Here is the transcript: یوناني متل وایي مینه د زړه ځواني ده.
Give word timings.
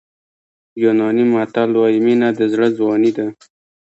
یوناني 0.83 1.23
متل 1.33 1.71
وایي 1.79 1.99
مینه 2.05 2.29
د 2.39 2.41
زړه 2.51 2.67
ځواني 2.77 3.11
ده. 3.17 3.25